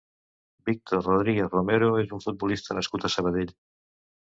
Víctor 0.69 1.03
Rodríguez 1.09 1.51
Romero 1.57 1.91
és 2.05 2.15
un 2.19 2.25
futbolista 2.25 2.81
nascut 2.81 3.09
a 3.11 3.15
Sabadell. 3.19 3.57